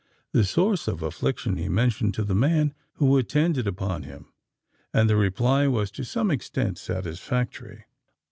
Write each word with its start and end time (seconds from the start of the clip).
This 0.31 0.49
source 0.49 0.87
of 0.87 1.03
affliction 1.03 1.57
he 1.57 1.69
mentioned 1.69 2.15
to 2.15 2.23
the 2.23 2.33
man 2.33 2.73
who 2.93 3.19
attended 3.19 3.67
upon 3.67 4.01
him; 4.01 4.33
and 4.91 5.07
the 5.07 5.15
reply 5.15 5.67
was 5.67 5.91
to 5.91 6.03
some 6.03 6.31
extent 6.31 6.79
satisfactory. 6.79 7.85